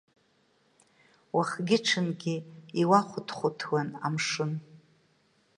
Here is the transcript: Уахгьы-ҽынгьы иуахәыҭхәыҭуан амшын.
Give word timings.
Уахгьы-ҽынгьы 1.35 2.35
иуахәыҭхәыҭуан 2.81 3.89
амшын. 4.07 4.51